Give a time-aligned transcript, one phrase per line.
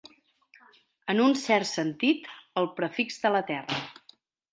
[1.13, 2.31] En un cert sentit,
[2.63, 3.83] el prefix de la Terra.